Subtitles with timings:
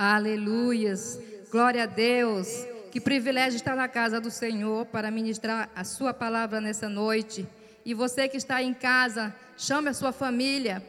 [0.00, 1.18] Aleluias.
[1.50, 2.46] Glória a Deus.
[2.92, 7.44] Que privilégio estar na casa do Senhor para ministrar a sua palavra nessa noite.
[7.84, 10.80] E você que está em casa, chame a sua família.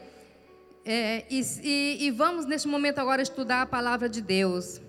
[0.84, 4.80] É, e, e, e, vamos neste momento agora estudar a palavra de Deus.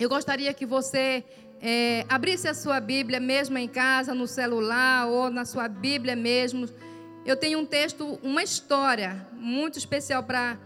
[0.00, 1.22] Eu gostaria que você
[1.60, 6.66] é, abrisse a sua Bíblia mesmo em casa, no celular ou na sua Bíblia mesmo.
[7.26, 10.56] Eu tenho um texto, uma história muito especial para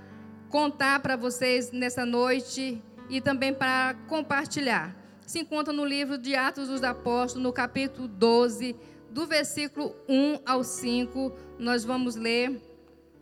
[0.49, 4.95] contar para vocês nessa noite e também para compartilhar.
[5.27, 8.77] Se encontra no livro de Atos dos Apóstolos, no capítulo 12,
[9.11, 11.33] do versículo 1 ao 5.
[11.59, 12.61] Nós vamos ler.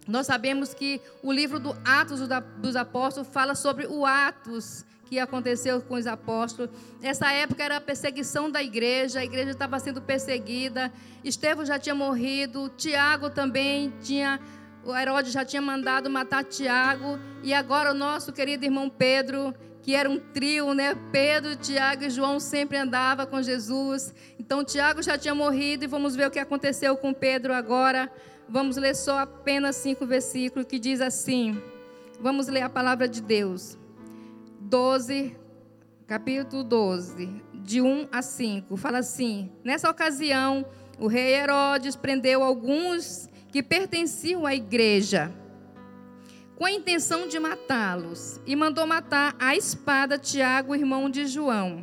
[0.06, 2.20] Nós sabemos que o livro do Atos
[2.58, 6.70] dos Apóstolos fala sobre o Atos que aconteceu com os apóstolos.
[7.02, 10.92] Essa época era a perseguição da igreja, a igreja estava sendo perseguida.
[11.22, 14.40] Estevão já tinha morrido, Tiago também tinha
[14.84, 19.94] o Herodes já tinha mandado matar Tiago, e agora o nosso querido irmão Pedro, que
[19.94, 20.94] era um trio, né?
[21.12, 24.14] Pedro, Tiago e João sempre andava com Jesus.
[24.38, 28.10] Então Tiago já tinha morrido e vamos ver o que aconteceu com Pedro agora.
[28.48, 31.60] Vamos ler só apenas cinco versículos que diz assim.
[32.20, 33.78] Vamos ler a palavra de Deus.
[34.60, 35.36] 12,
[36.06, 38.76] capítulo 12, de 1 a 5.
[38.78, 40.64] Fala assim: Nessa ocasião,
[40.98, 45.32] o rei Herodes prendeu alguns que pertenciam à igreja,
[46.56, 51.80] com a intenção de matá-los, e mandou matar a espada Tiago, irmão de João.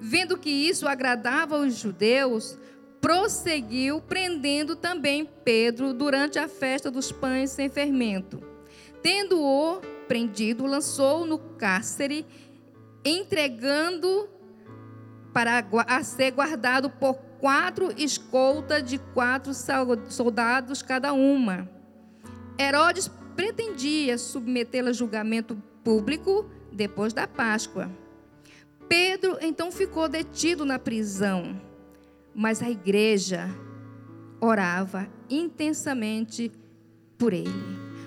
[0.00, 2.58] Vendo que isso agradava aos judeus,
[3.02, 8.42] prosseguiu prendendo também Pedro durante a festa dos pães sem fermento.
[9.02, 12.24] Tendo-o prendido, lançou no cárcere,
[13.04, 14.26] entregando
[15.34, 19.52] para a ser guardado por quatro escoltas de quatro
[20.08, 21.68] soldados cada uma.
[22.58, 27.90] Herodes pretendia submetê-la a julgamento público depois da Páscoa.
[28.88, 31.60] Pedro então ficou detido na prisão,
[32.34, 33.46] mas a igreja
[34.40, 36.50] orava intensamente
[37.18, 37.52] por ele.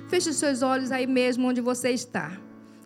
[0.09, 2.36] Feche seus olhos aí mesmo onde você está.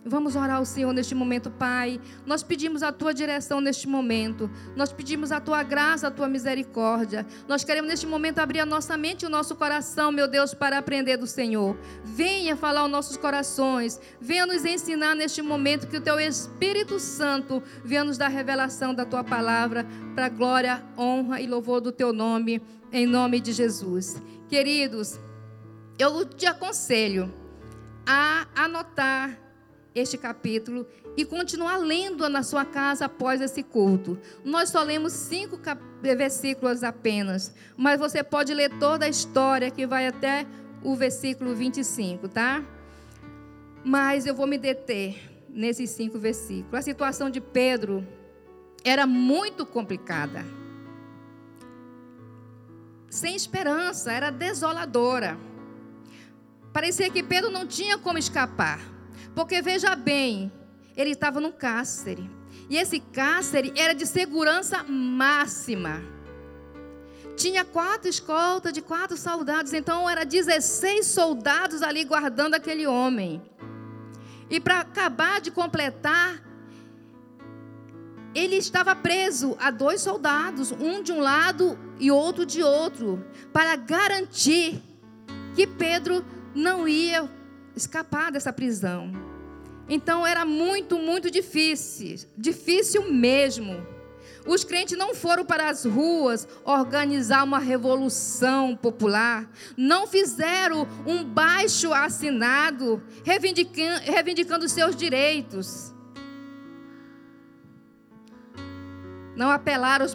[0.04, 2.00] Vamos orar ao Senhor neste momento, Pai.
[2.26, 4.50] Nós pedimos a tua direção neste momento.
[4.74, 7.24] Nós pedimos a tua graça, a tua misericórdia.
[7.46, 10.76] Nós queremos neste momento abrir a nossa mente e o nosso coração, meu Deus, para
[10.76, 11.76] aprender do Senhor.
[12.02, 14.00] Venha falar aos nossos corações.
[14.20, 19.04] Venha nos ensinar neste momento que o teu Espírito Santo venha nos dar revelação da
[19.04, 19.86] tua palavra
[20.16, 22.60] para glória, honra e louvor do teu nome,
[22.90, 24.20] em nome de Jesus.
[24.48, 25.20] Queridos,
[25.96, 27.32] eu te aconselho
[28.04, 29.41] a anotar
[29.94, 30.86] este capítulo
[31.16, 34.18] e continuar lendo na sua casa após esse culto.
[34.44, 35.58] Nós só lemos cinco
[36.00, 40.46] versículos apenas, mas você pode ler toda a história que vai até
[40.82, 42.64] o versículo 25, tá?
[43.84, 46.74] Mas eu vou me deter nesses cinco versículos.
[46.74, 48.06] A situação de Pedro
[48.84, 50.44] era muito complicada.
[53.10, 55.38] Sem esperança, era desoladora.
[56.72, 58.80] Parecia que Pedro não tinha como escapar.
[59.34, 60.52] Porque veja bem,
[60.96, 62.30] ele estava num cárcere.
[62.68, 66.02] E esse cárcere era de segurança máxima.
[67.36, 73.42] Tinha quatro escoltas de quatro soldados, então era 16 soldados ali guardando aquele homem.
[74.50, 76.42] E para acabar de completar,
[78.34, 83.76] ele estava preso a dois soldados, um de um lado e outro de outro, para
[83.76, 84.82] garantir
[85.54, 87.30] que Pedro não ia
[87.76, 89.12] escapar dessa prisão.
[89.88, 93.86] Então era muito, muito difícil, difícil mesmo.
[94.46, 101.92] Os crentes não foram para as ruas organizar uma revolução popular, não fizeram um baixo
[101.92, 105.92] assinado reivindicando, reivindicando seus direitos.
[109.34, 110.06] Não apelaram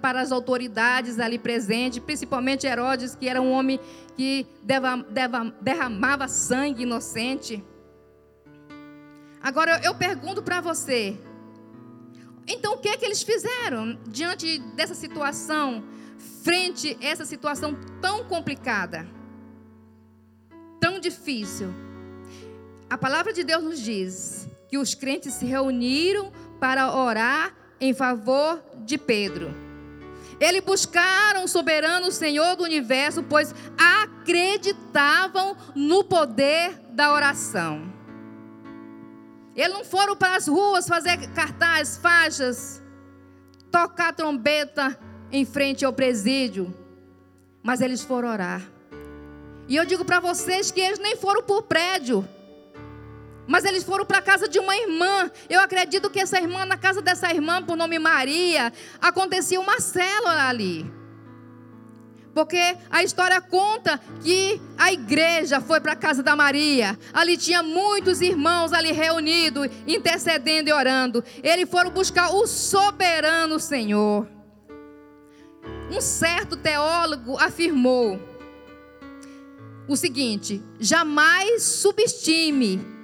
[0.00, 3.78] para as autoridades ali presentes, principalmente Herodes, que era um homem
[4.16, 4.46] que
[5.60, 7.62] derramava sangue inocente.
[9.42, 11.18] Agora eu pergunto para você:
[12.46, 15.84] então o que é que eles fizeram diante dessa situação,
[16.42, 19.06] frente a essa situação tão complicada,
[20.80, 21.68] tão difícil?
[22.88, 28.62] A palavra de Deus nos diz que os crentes se reuniram para orar em favor
[28.84, 29.52] de Pedro.
[30.38, 37.92] Eles buscaram o soberano Senhor do universo, pois acreditavam no poder da oração.
[39.54, 42.80] Eles não foram para as ruas fazer cartazes, faixas,
[43.70, 44.96] tocar trombeta
[45.32, 46.72] em frente ao presídio,
[47.62, 48.62] mas eles foram orar.
[49.68, 52.26] E eu digo para vocês que eles nem foram por prédio,
[53.52, 55.30] Mas eles foram para a casa de uma irmã.
[55.46, 60.48] Eu acredito que essa irmã, na casa dessa irmã, por nome Maria, acontecia uma célula
[60.48, 60.90] ali.
[62.32, 62.58] Porque
[62.88, 66.98] a história conta que a igreja foi para a casa da Maria.
[67.12, 71.22] Ali tinha muitos irmãos ali reunidos, intercedendo e orando.
[71.42, 74.26] Eles foram buscar o soberano Senhor.
[75.90, 78.18] Um certo teólogo afirmou
[79.86, 83.01] o seguinte: jamais subestime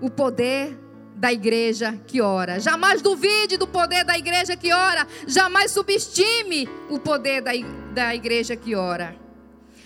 [0.00, 0.78] o poder
[1.14, 2.58] da igreja que ora.
[2.58, 5.06] Jamais duvide do poder da igreja que ora.
[5.26, 7.52] Jamais subestime o poder da,
[7.92, 9.16] da igreja que ora.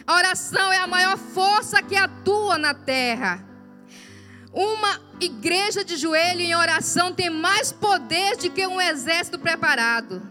[0.06, 3.44] A oração é a maior força que atua na terra.
[4.52, 10.22] Uma igreja de joelho em oração tem mais poder do que um exército preparado.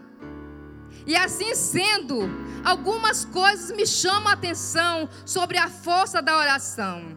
[1.06, 2.28] E assim sendo,
[2.64, 7.16] algumas coisas me chamam a atenção sobre a força da oração.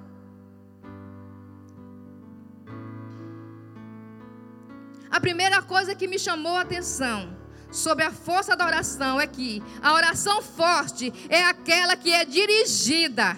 [5.11, 7.37] A primeira coisa que me chamou a atenção
[7.69, 13.37] sobre a força da oração é que a oração forte é aquela que é dirigida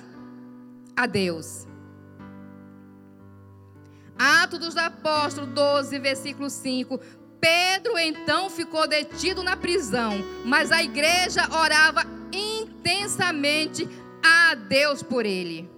[0.96, 1.68] a Deus.
[4.18, 7.00] Atos dos Apóstolos 12, versículo 5.
[7.42, 13.90] Pedro então ficou detido na prisão, mas a igreja orava intensamente
[14.24, 15.70] a Deus por ele.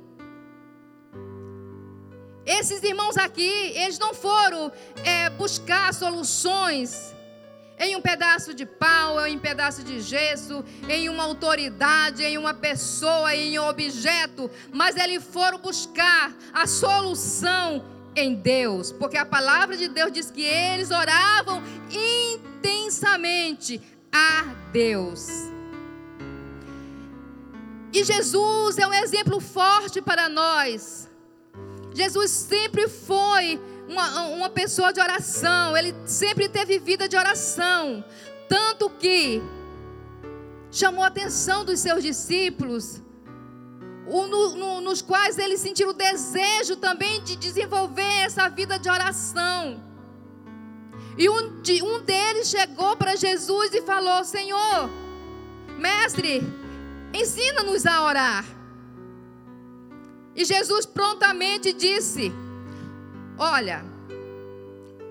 [2.46, 4.72] Esses irmãos aqui, eles não foram
[5.04, 7.16] é, buscar soluções
[7.80, 12.54] em um pedaço de pau, em um pedaço de gesso, em uma autoridade, em uma
[12.54, 17.84] pessoa, em um objeto, mas eles foram buscar a solução
[18.16, 21.62] em Deus, porque a palavra de Deus diz que eles oravam
[22.62, 23.82] intensamente
[24.12, 25.28] a Deus.
[27.92, 31.10] E Jesus é um exemplo forte para nós.
[31.96, 38.04] Jesus sempre foi uma, uma pessoa de oração, ele sempre teve vida de oração.
[38.50, 39.42] Tanto que
[40.70, 43.02] chamou a atenção dos seus discípulos,
[44.06, 49.82] no, no, nos quais eles sentiram o desejo também de desenvolver essa vida de oração.
[51.18, 54.90] E um, de, um deles chegou para Jesus e falou: Senhor,
[55.80, 56.44] mestre,
[57.14, 58.55] ensina-nos a orar.
[60.36, 62.32] E Jesus prontamente disse:
[63.38, 63.84] Olha,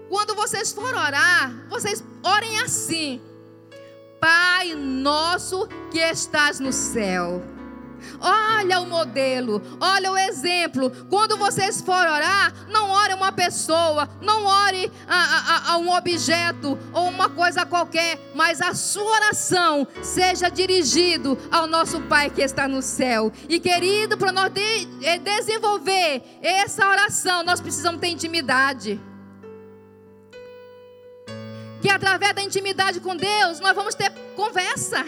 [0.09, 3.21] quando vocês forem orar, vocês orem assim:
[4.21, 7.54] Pai nosso que estás no céu
[8.21, 10.91] Olha o modelo, olha o exemplo.
[11.09, 16.79] Quando vocês forem orar, não ore uma pessoa, não ore a, a, a, um objeto
[16.93, 22.69] ou uma coisa qualquer, mas a sua oração seja dirigido ao nosso Pai que está
[22.69, 23.33] no céu.
[23.49, 29.01] E querido, para nós de, eh, desenvolver essa oração, nós precisamos ter intimidade.
[31.81, 35.05] Que através da intimidade com Deus, nós vamos ter conversa.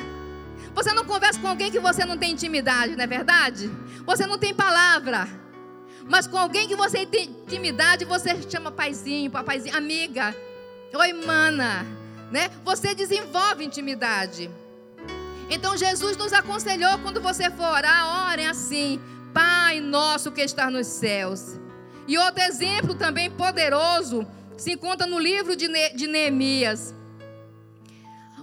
[0.76, 3.70] Você não conversa com alguém que você não tem intimidade, não é verdade?
[4.04, 5.26] Você não tem palavra.
[6.06, 10.36] Mas com alguém que você tem intimidade, você chama paizinho, papaizinho, amiga.
[10.92, 11.86] Oi, mana.
[12.30, 12.50] Né?
[12.62, 14.50] Você desenvolve intimidade.
[15.48, 19.00] Então Jesus nos aconselhou quando você for orar, orem assim:
[19.32, 21.58] Pai nosso que está nos céus.
[22.06, 24.26] E outro exemplo também poderoso
[24.58, 26.94] se encontra no livro de, de Neemias.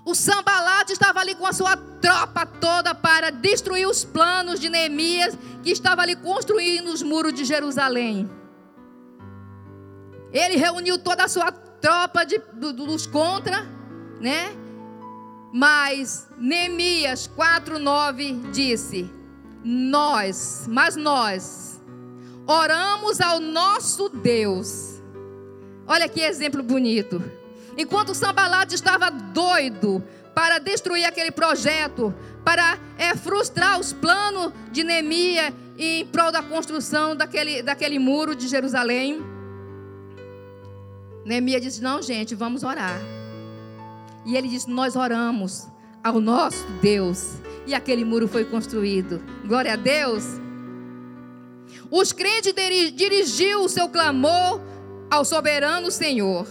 [0.05, 5.37] O Sambalat estava ali com a sua tropa toda para destruir os planos de Neemias,
[5.63, 8.29] que estava ali construindo os muros de Jerusalém.
[10.31, 13.65] Ele reuniu toda a sua tropa de, dos contra,
[14.19, 14.53] né?
[15.53, 19.09] Mas Neemias 4:9 disse:
[19.63, 21.81] Nós, mas nós
[22.45, 25.01] oramos ao nosso Deus.
[25.87, 27.42] Olha que exemplo bonito.
[27.77, 30.03] Enquanto Sambalat estava doido
[30.33, 32.13] para destruir aquele projeto,
[32.43, 38.47] para é, frustrar os planos de Neemias em prol da construção daquele, daquele muro de
[38.47, 39.23] Jerusalém.
[41.25, 42.99] Neemias disse: Não, gente, vamos orar.
[44.25, 45.67] E ele disse: Nós oramos
[46.03, 47.37] ao nosso Deus.
[47.65, 49.23] E aquele muro foi construído.
[49.45, 50.23] Glória a Deus.
[51.89, 52.53] Os crentes
[52.93, 54.59] dirigiu o seu clamor
[55.09, 56.45] ao soberano Senhor.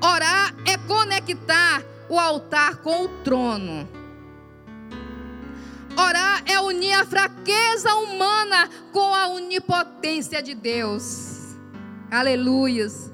[0.00, 3.88] Orar é conectar o altar com o trono.
[5.96, 11.56] Orar é unir a fraqueza humana com a onipotência de Deus.
[12.10, 13.10] Aleluias.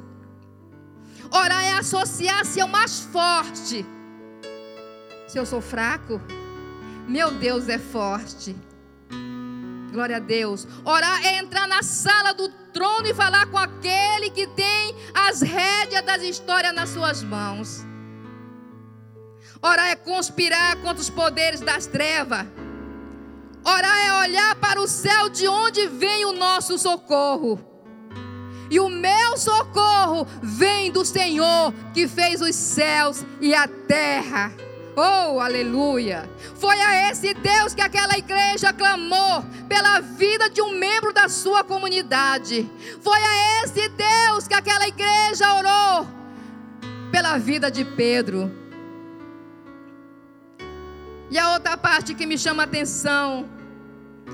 [1.31, 3.85] Orar é associar-se ao mais forte.
[5.27, 6.21] Se eu sou fraco,
[7.09, 8.55] meu Deus é forte.
[9.91, 10.69] Glória a Deus.
[10.85, 16.05] Orar é entrar na sala do trono e falar com aquele que tem as rédeas
[16.05, 17.87] das histórias nas suas mãos.
[19.63, 22.47] Orar é conspirar contra os poderes das trevas.
[23.65, 27.59] Orar é olhar para o céu de onde vem o nosso socorro.
[28.71, 34.53] E o meu socorro vem do Senhor que fez os céus e a terra.
[34.97, 36.31] Oh, aleluia!
[36.55, 41.65] Foi a esse Deus que aquela igreja clamou pela vida de um membro da sua
[41.65, 42.71] comunidade.
[43.01, 46.07] Foi a esse Deus que aquela igreja orou
[47.11, 48.53] pela vida de Pedro.
[51.29, 53.49] E a outra parte que me chama a atenção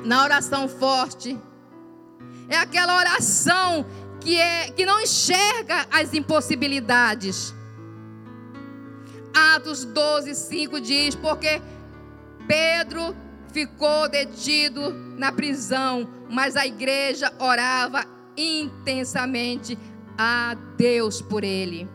[0.05, 1.39] na oração forte
[2.51, 3.87] é aquela oração
[4.21, 7.55] que é que não enxerga as impossibilidades
[9.35, 11.61] Atos 12, 5 diz: Porque
[12.47, 13.15] Pedro
[13.53, 18.05] ficou detido na prisão, mas a igreja orava
[18.37, 19.79] intensamente
[20.17, 21.89] a Deus por ele.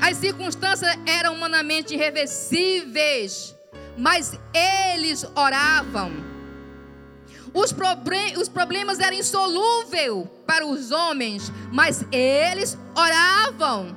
[0.00, 3.54] As circunstâncias eram humanamente irreversíveis,
[3.96, 6.12] mas eles oravam.
[7.54, 13.96] Os, problem os problemas eram insolúveis para os homens, mas eles oravam.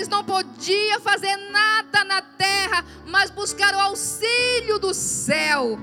[0.00, 5.78] Eles não podiam fazer nada na terra, mas buscar o auxílio do céu.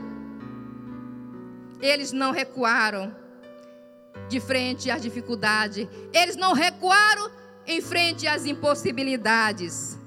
[1.80, 3.16] Eles não recuaram
[4.28, 5.88] de frente às dificuldades.
[6.12, 7.30] Eles não recuaram
[7.68, 10.00] em frente às impossibilidades.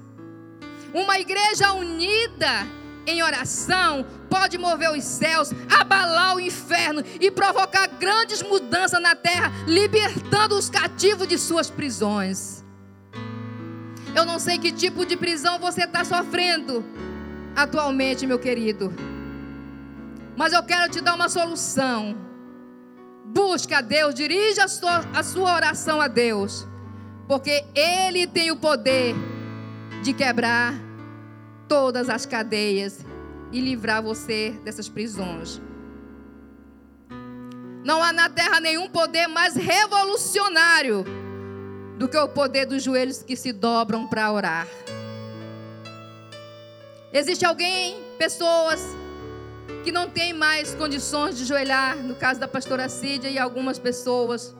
[0.93, 2.67] Uma igreja unida
[3.07, 9.53] em oração pode mover os céus, abalar o inferno e provocar grandes mudanças na terra,
[9.65, 12.61] libertando os cativos de suas prisões.
[14.15, 16.83] Eu não sei que tipo de prisão você está sofrendo
[17.55, 18.93] atualmente, meu querido.
[20.35, 22.17] Mas eu quero te dar uma solução.
[23.25, 26.67] Busca a Deus, dirija a sua, a sua oração a Deus.
[27.27, 29.15] Porque Ele tem o poder
[30.03, 30.73] de quebrar
[31.67, 33.05] todas as cadeias
[33.51, 35.61] e livrar você dessas prisões.
[37.83, 41.05] Não há na terra nenhum poder mais revolucionário
[42.01, 44.67] do que o poder dos joelhos que se dobram para orar.
[47.13, 48.83] Existe alguém, pessoas,
[49.83, 54.55] que não tem mais condições de joelhar, no caso da pastora Cídia e algumas pessoas.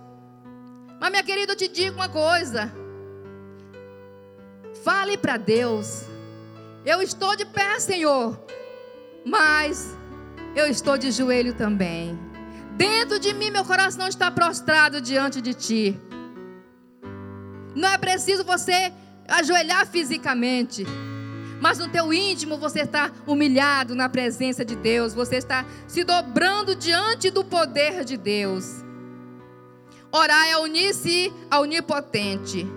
[0.99, 2.71] Mas, minha querida, eu te digo uma coisa.
[4.83, 6.03] Fale para Deus.
[6.85, 8.39] Eu estou de pé, Senhor,
[9.25, 9.97] mas
[10.55, 12.19] eu estou de joelho também.
[12.77, 16.10] Dentro de mim, meu coração está prostrado diante de Ti.
[17.75, 18.91] Não é preciso você
[19.27, 20.85] ajoelhar fisicamente.
[21.61, 25.13] Mas no teu íntimo você está humilhado na presença de Deus.
[25.13, 28.83] Você está se dobrando diante do poder de Deus.
[30.11, 32.67] Orar é unir-se ao onipotente.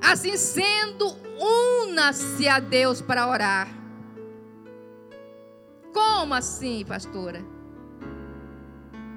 [0.00, 1.16] Assim sendo,
[1.82, 3.68] una-se a Deus para orar.
[5.92, 7.44] Como assim, pastora?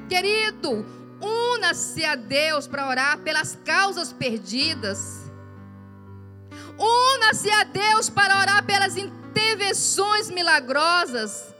[0.07, 0.85] Querido,
[1.25, 5.23] Una-se a Deus para orar pelas causas perdidas.
[6.77, 11.55] Una-se a Deus para orar pelas intervenções milagrosas.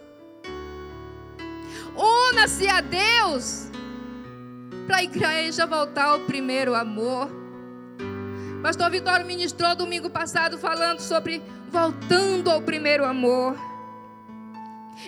[1.96, 3.70] Una-se a Deus
[4.86, 7.30] para a igreja voltar ao primeiro amor.
[8.62, 13.58] Pastor Vitório ministrou domingo passado falando sobre voltando ao primeiro amor.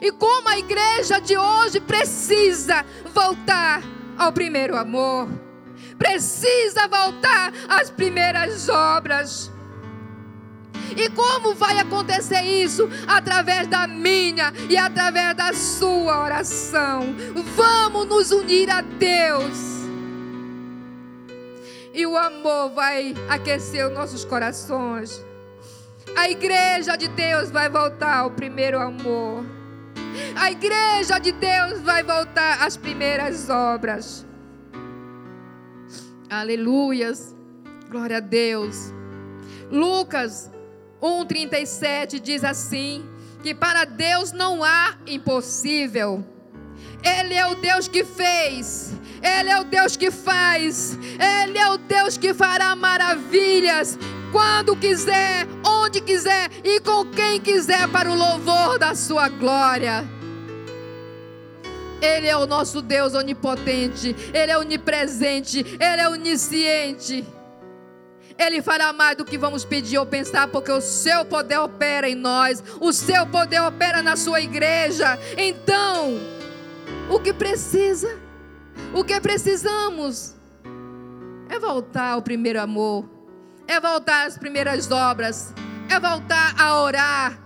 [0.02, 3.82] E como a igreja de hoje precisa voltar
[4.18, 5.28] ao primeiro amor.
[5.98, 9.52] Precisa voltar às primeiras obras.
[10.96, 12.90] E como vai acontecer isso?
[13.08, 17.16] Através da minha e através da sua oração.
[17.56, 19.78] Vamos nos unir a Deus.
[21.94, 25.24] E o amor vai aquecer os nossos corações.
[26.16, 29.57] A igreja de Deus vai voltar ao primeiro amor.
[30.36, 34.26] A igreja de Deus vai voltar às primeiras obras.
[36.30, 37.36] Aleluias.
[37.90, 38.94] Glória a Deus.
[39.72, 40.52] Lucas
[41.02, 43.04] 1:37 diz assim:
[43.42, 46.26] que para Deus não há impossível.
[47.04, 50.98] Ele é o Deus que fez, Ele é o Deus que faz,
[51.46, 53.98] Ele é o Deus que fará maravilhas
[54.32, 60.06] quando quiser, onde quiser e com quem quiser, para o louvor da Sua glória.
[62.02, 67.26] Ele é o nosso Deus onipotente, Ele é onipresente, Ele é onisciente.
[68.38, 72.14] Ele fará mais do que vamos pedir ou pensar, porque o seu poder opera em
[72.14, 75.18] nós, o seu poder opera na sua igreja.
[75.36, 76.20] Então,
[77.10, 78.28] o que precisa
[78.94, 80.36] O que precisamos
[81.50, 83.06] é voltar ao primeiro amor,
[83.68, 85.54] é voltar às primeiras obras,
[85.90, 87.38] é voltar a orar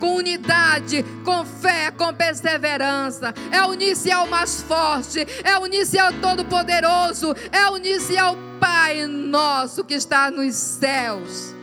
[0.00, 3.34] com unidade, com fé, com perseverança.
[3.52, 9.94] É unir-se ao mais forte, é unir-se ao Todo-Poderoso, é unir-se ao Pai nosso que
[9.94, 11.54] está nos céus.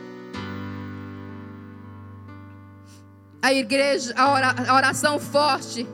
[3.40, 5.86] A igreja, a oração forte,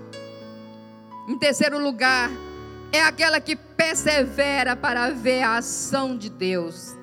[1.29, 2.31] em terceiro lugar,
[2.91, 6.97] é aquela que persevera para ver a ação de Deus.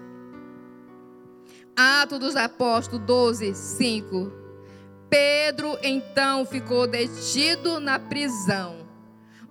[1.75, 4.31] Atos dos Apóstolos 12, 5.
[5.09, 8.87] Pedro então ficou detido na prisão,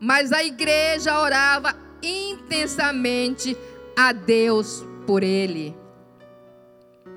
[0.00, 3.56] mas a igreja orava intensamente
[3.96, 5.76] a Deus por ele.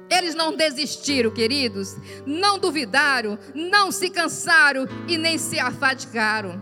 [0.10, 1.96] Eles não desistiram, queridos,
[2.26, 6.62] não duvidaram, não se cansaram e nem se afadigaram.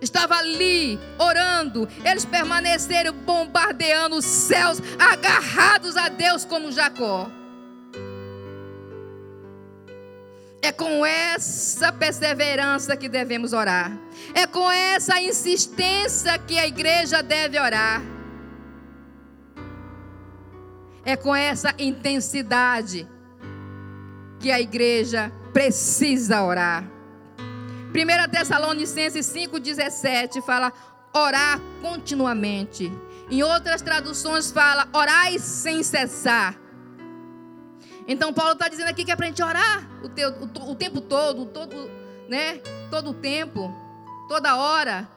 [0.00, 7.30] Estava ali orando, eles permaneceram bombardeando os céus, agarrados a Deus como Jacó.
[10.60, 13.96] É com essa perseverança que devemos orar.
[14.34, 18.02] É com essa insistência que a igreja deve orar.
[21.04, 23.06] É com essa intensidade
[24.40, 26.95] que a igreja precisa orar.
[27.94, 30.72] 1 Tessalonicenses 5,17 fala
[31.12, 32.92] orar continuamente.
[33.30, 36.56] Em outras traduções fala orai sem cessar.
[38.06, 40.74] Então Paulo está dizendo aqui que é para a gente orar o, teu, o, o
[40.74, 41.90] tempo todo, todo,
[42.28, 42.58] né?
[42.90, 43.74] Todo o tempo,
[44.28, 45.08] toda hora,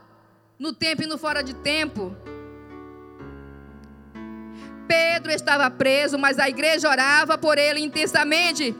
[0.58, 2.16] no tempo e no fora de tempo.
[4.88, 8.76] Pedro estava preso, mas a igreja orava por ele intensamente.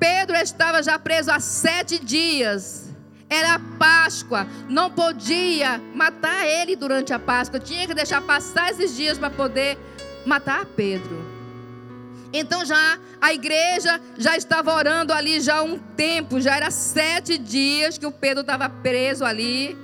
[0.00, 2.83] Pedro estava já preso há sete dias.
[3.34, 9.18] Era Páscoa, não podia matar ele durante a Páscoa, tinha que deixar passar esses dias
[9.18, 9.76] para poder
[10.24, 11.34] matar Pedro.
[12.32, 17.36] Então já a igreja já estava orando ali já há um tempo, já era sete
[17.36, 19.76] dias que o Pedro estava preso ali.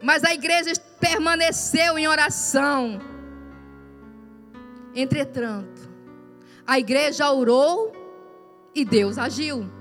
[0.00, 3.00] Mas a igreja permaneceu em oração.
[4.94, 5.88] Entretanto,
[6.64, 7.92] a igreja orou
[8.72, 9.77] e Deus agiu.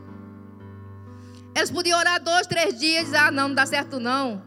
[1.58, 4.44] Eles podiam orar dois, três dias e dizer, ah, não, não dá certo não.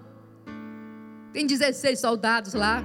[1.32, 2.84] Tem 16 soldados lá.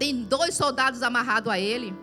[0.00, 1.94] Tem dois soldados amarrados a ele.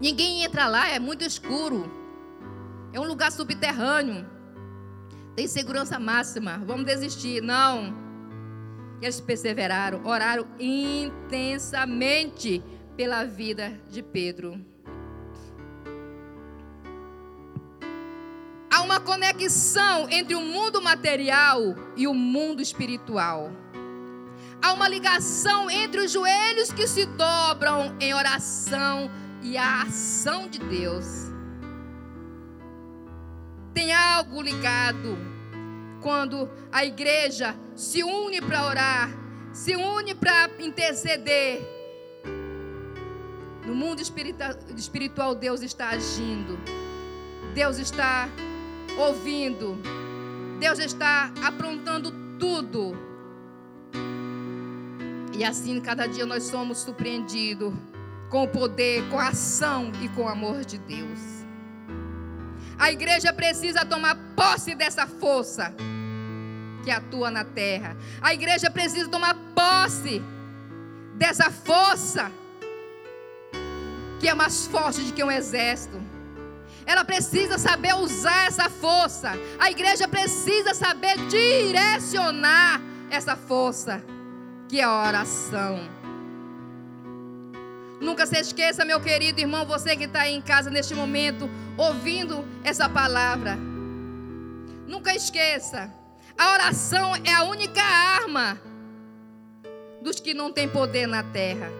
[0.00, 1.88] Ninguém entra lá, é muito escuro.
[2.92, 4.28] É um lugar subterrâneo.
[5.36, 6.60] Tem segurança máxima.
[6.66, 7.40] Vamos desistir.
[7.40, 7.94] Não.
[9.00, 12.60] Eles perseveraram, oraram intensamente
[12.96, 14.60] pela vida de Pedro.
[18.98, 23.52] Uma conexão entre o mundo material e o mundo espiritual.
[24.60, 29.08] Há uma ligação entre os joelhos que se dobram em oração
[29.40, 31.04] e a ação de Deus.
[33.72, 35.16] Tem algo ligado
[36.02, 39.10] quando a igreja se une para orar,
[39.52, 41.62] se une para interceder.
[43.64, 44.02] No mundo
[44.76, 46.58] espiritual, Deus está agindo,
[47.54, 48.28] Deus está
[48.98, 49.78] ouvindo,
[50.58, 52.96] Deus está aprontando tudo.
[55.32, 57.72] E assim, cada dia nós somos surpreendidos
[58.28, 61.18] com o poder, com a ação e com o amor de Deus.
[62.78, 65.74] A igreja precisa tomar posse dessa força
[66.84, 67.96] que atua na terra.
[68.20, 70.22] A igreja precisa tomar posse
[71.16, 72.30] dessa força
[74.20, 76.07] que é mais forte do que um exército.
[76.88, 79.32] Ela precisa saber usar essa força.
[79.58, 84.02] A igreja precisa saber direcionar essa força,
[84.66, 85.78] que é a oração.
[88.00, 92.42] Nunca se esqueça, meu querido irmão, você que está aí em casa neste momento, ouvindo
[92.64, 93.58] essa palavra.
[94.86, 95.92] Nunca esqueça,
[96.38, 98.58] a oração é a única arma
[100.00, 101.70] dos que não têm poder na terra.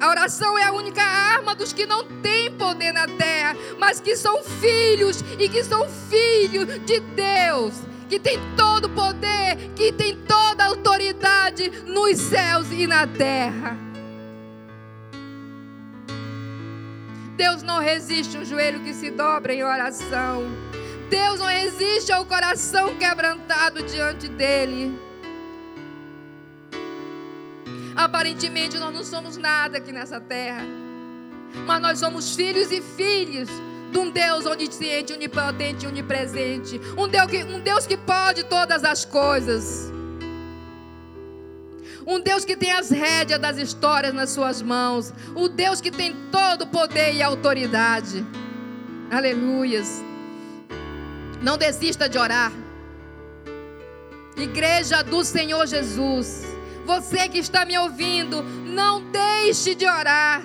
[0.00, 4.16] A oração é a única arma dos que não têm poder na terra, mas que
[4.16, 7.74] são filhos e que são filhos de Deus,
[8.08, 13.76] que tem todo o poder, que tem toda a autoridade nos céus e na terra.
[17.36, 20.42] Deus não resiste um joelho que se dobra em oração.
[21.12, 24.98] Deus não resiste ao coração quebrantado diante dele.
[27.94, 30.64] Aparentemente nós não somos nada aqui nessa terra.
[31.66, 33.50] Mas nós somos filhos e filhas
[33.92, 36.80] de um Deus onisciente, onipotente onipresente.
[36.96, 39.92] Um Deus, que, um Deus que pode todas as coisas.
[42.06, 45.12] Um Deus que tem as rédeas das histórias nas suas mãos.
[45.36, 48.24] Um Deus que tem todo o poder e autoridade.
[49.10, 50.11] Aleluias.
[51.42, 52.52] Não desista de orar.
[54.36, 56.44] Igreja do Senhor Jesus.
[56.86, 60.42] Você que está me ouvindo, não deixe de orar.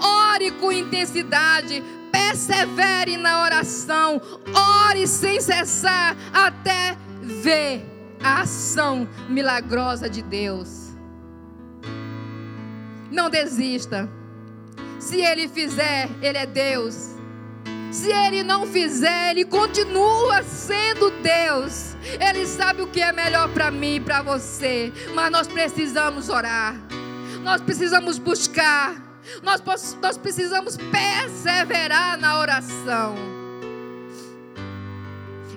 [0.00, 4.20] Ore com intensidade, persevere na oração,
[4.88, 7.84] ore sem cessar até ver
[8.22, 10.90] a ação milagrosa de Deus.
[13.10, 14.08] Não desista.
[14.98, 17.19] Se Ele fizer, Ele é Deus.
[17.90, 21.96] Se Ele não fizer, Ele continua sendo Deus.
[22.20, 24.92] Ele sabe o que é melhor para mim e para você.
[25.14, 26.76] Mas nós precisamos orar.
[27.42, 28.94] Nós precisamos buscar.
[29.42, 29.62] Nós,
[30.00, 33.16] nós precisamos perseverar na oração.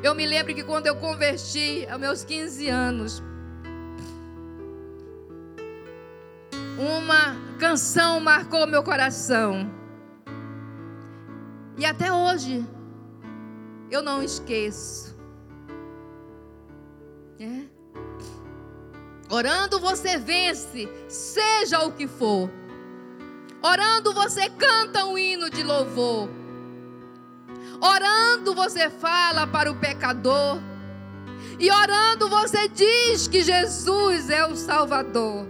[0.02, 3.24] Eu me lembro que quando eu converti aos meus 15 anos,
[6.78, 9.83] uma canção marcou meu coração.
[11.78, 12.66] E até hoje
[13.90, 15.16] eu não esqueço.
[17.40, 17.64] É.
[19.30, 22.50] Orando você vence, seja o que for.
[23.62, 26.30] Orando você canta um hino de louvor.
[27.82, 30.60] Orando você fala para o pecador.
[31.60, 35.48] E orando você diz que Jesus é o Salvador.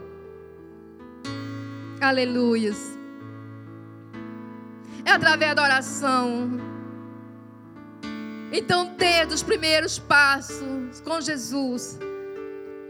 [1.99, 2.92] Aleluias.
[5.05, 6.59] É através da oração.
[8.51, 11.99] Então, desde os primeiros passos com Jesus,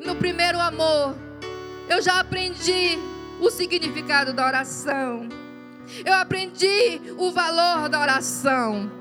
[0.06, 1.16] no primeiro amor,
[1.90, 3.00] eu já aprendi
[3.40, 5.28] o significado da oração.
[6.06, 8.92] Eu aprendi o valor da oração.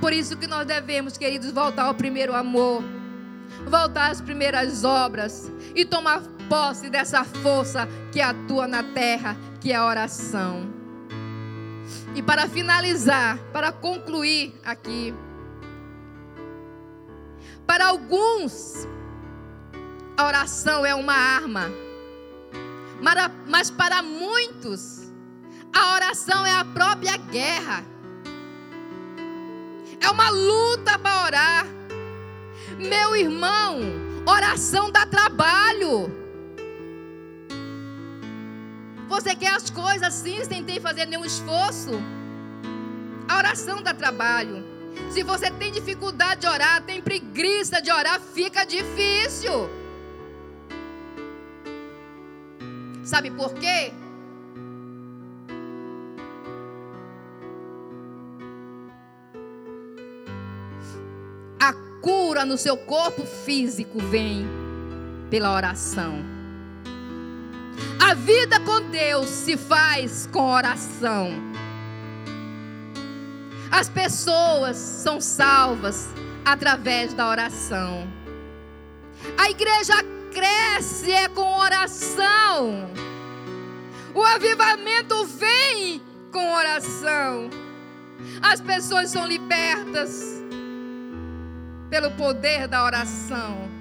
[0.00, 2.82] Por isso que nós devemos, queridos, voltar ao primeiro amor,
[3.66, 9.74] voltar às primeiras obras e tomar posse dessa força que atua na terra, que é
[9.74, 10.70] a oração.
[12.14, 15.14] E para finalizar, para concluir aqui,
[17.66, 18.86] para alguns,
[20.14, 21.70] a oração é uma arma.
[23.48, 25.10] Mas para muitos,
[25.74, 27.82] a oração é a própria guerra.
[29.98, 31.66] É uma luta para orar.
[32.76, 33.80] Meu irmão,
[34.26, 36.21] oração dá trabalho.
[39.12, 41.90] Você quer as coisas assim, sem ter que fazer nenhum esforço?
[43.28, 44.64] A oração dá trabalho.
[45.10, 49.68] Se você tem dificuldade de orar, tem preguiça de orar, fica difícil.
[53.04, 53.92] Sabe por quê?
[61.60, 64.46] A cura no seu corpo físico vem
[65.28, 66.41] pela oração.
[68.12, 71.30] A vida com Deus se faz com oração.
[73.70, 76.10] As pessoas são salvas
[76.44, 78.06] através da oração.
[79.38, 79.94] A igreja
[80.30, 82.90] cresce é com oração.
[84.14, 87.48] O avivamento vem com oração.
[88.42, 90.44] As pessoas são libertas
[91.88, 93.71] pelo poder da oração.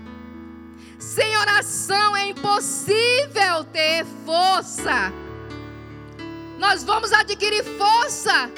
[1.01, 5.11] Sem oração é impossível ter força.
[6.59, 8.51] Nós vamos adquirir força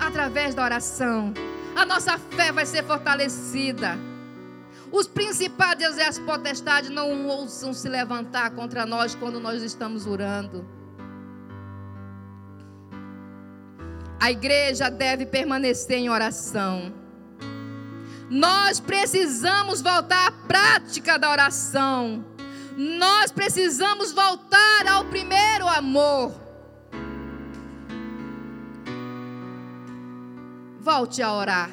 [0.00, 1.34] através da oração.
[1.76, 3.98] A nossa fé vai ser fortalecida.
[4.90, 10.66] Os principados e as potestades não ousam se levantar contra nós quando nós estamos orando.
[14.18, 17.03] A igreja deve permanecer em oração.
[18.30, 22.24] Nós precisamos voltar à prática da oração.
[22.76, 26.32] Nós precisamos voltar ao primeiro amor.
[30.80, 31.70] Volte a orar.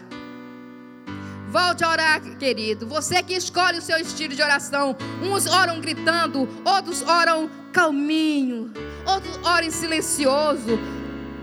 [1.50, 2.88] Volte a orar, querido.
[2.88, 4.96] Você que escolhe o seu estilo de oração.
[5.22, 8.72] Uns oram gritando, outros oram calminho,
[9.06, 10.80] outros oram silencioso,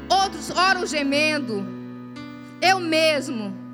[0.09, 1.63] outros oram gemendo.
[2.61, 3.68] Eu mesmo.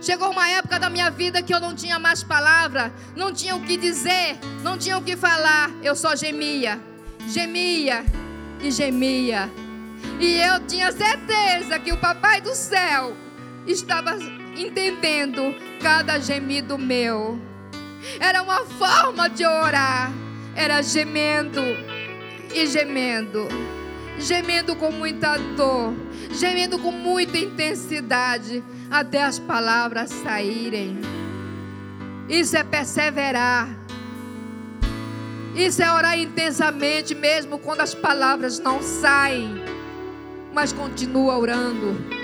[0.00, 3.60] Chegou uma época da minha vida que eu não tinha mais palavra, não tinha o
[3.60, 5.70] que dizer, não tinha o que falar.
[5.82, 6.80] Eu só gemia,
[7.28, 8.04] gemia
[8.60, 9.50] e gemia.
[10.20, 13.16] E eu tinha certeza que o Papai do céu
[13.66, 14.16] estava
[14.56, 17.38] entendendo cada gemido meu.
[18.20, 20.12] Era uma forma de orar.
[20.54, 21.62] Era gemendo
[22.54, 23.48] e gemendo.
[24.18, 25.94] Gemendo com muita dor.
[26.32, 28.62] Gemendo com muita intensidade.
[28.90, 30.98] Até as palavras saírem.
[32.28, 33.68] Isso é perseverar.
[35.54, 39.62] Isso é orar intensamente, mesmo quando as palavras não saem.
[40.52, 42.17] Mas continua orando